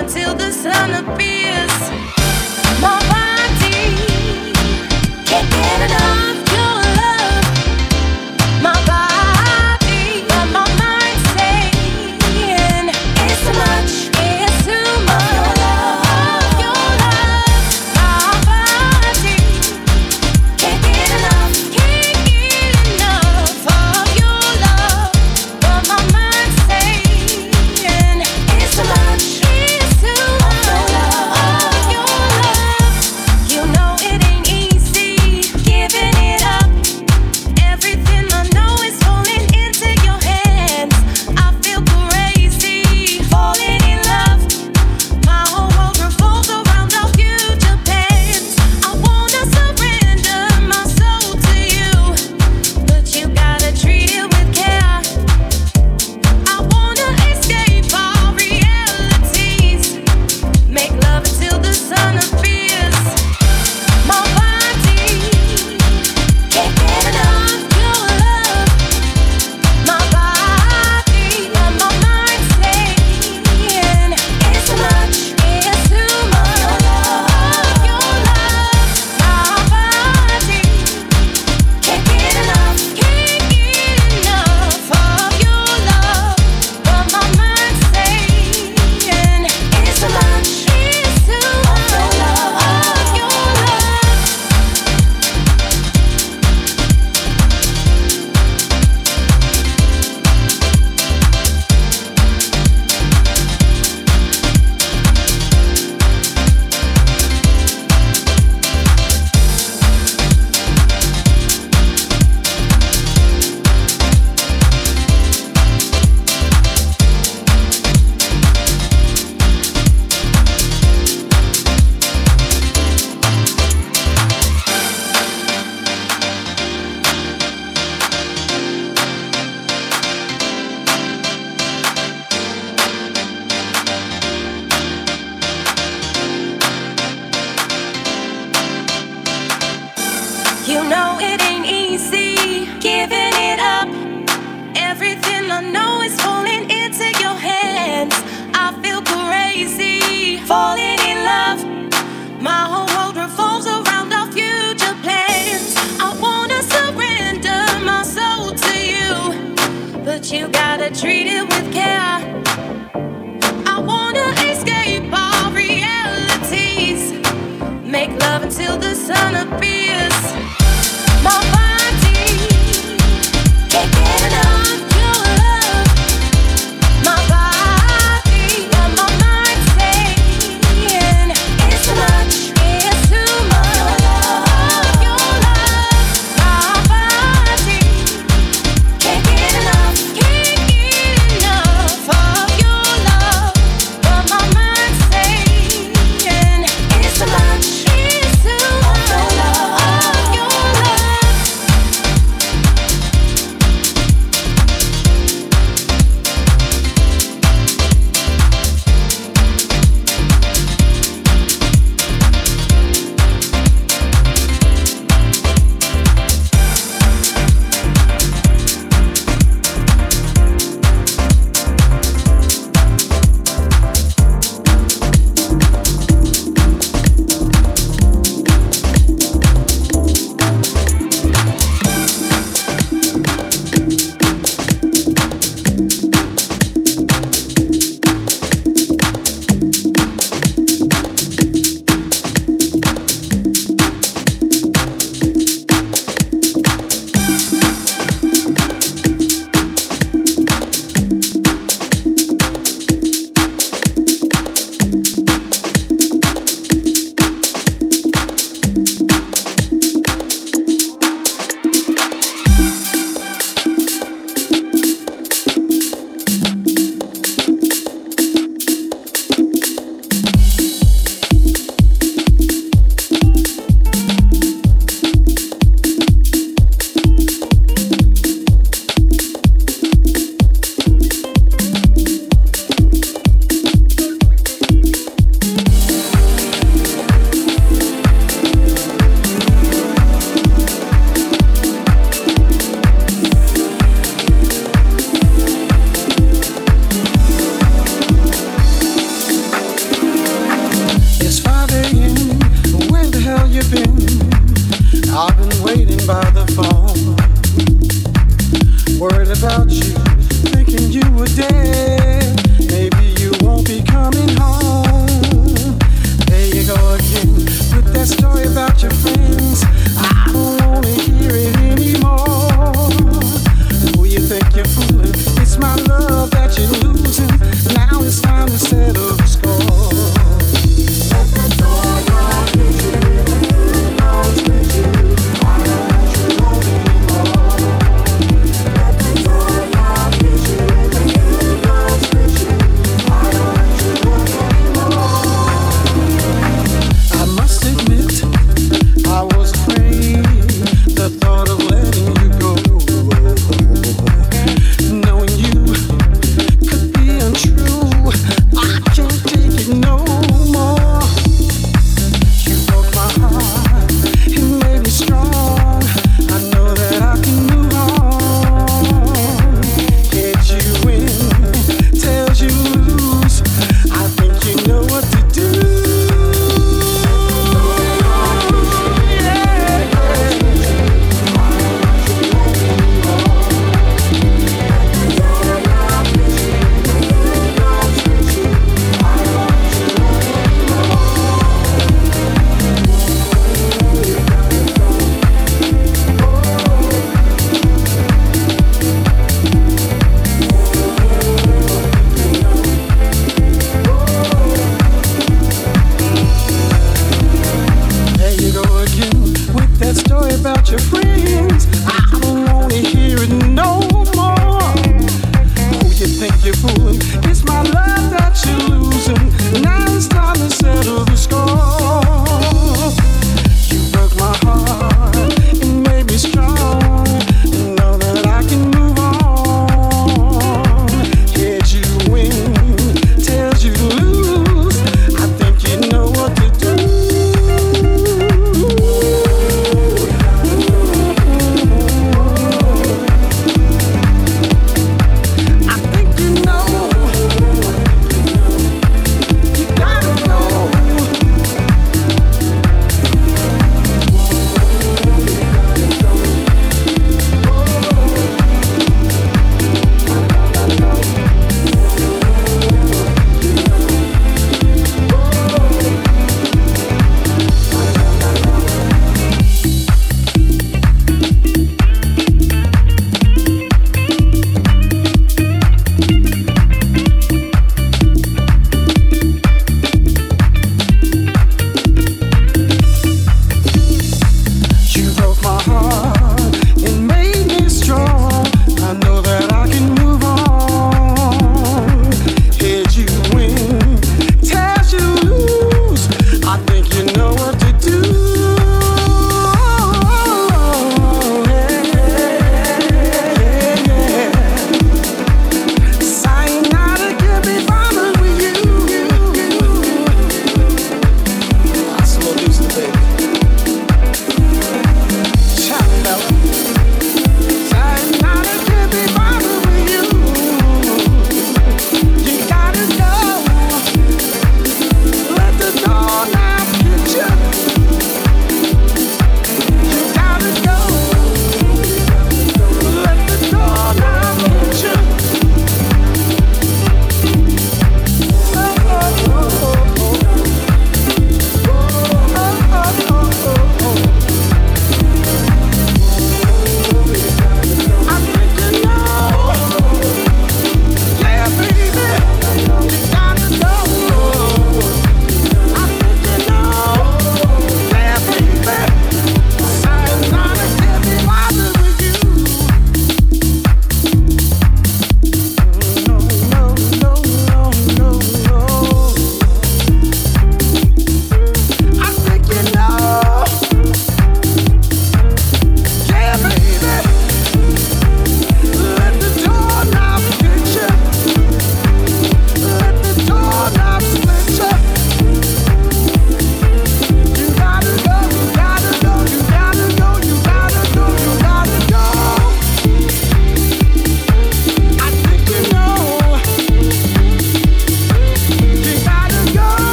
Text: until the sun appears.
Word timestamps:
until 0.00 0.34
the 0.34 0.50
sun 0.50 0.90
appears. 1.04 1.75